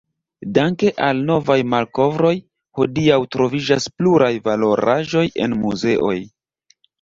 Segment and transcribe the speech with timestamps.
[0.53, 2.31] Danke al novaj malkovroj,
[2.79, 6.17] hodiaŭ troviĝas pluraj valoraĵoj en muzeoj.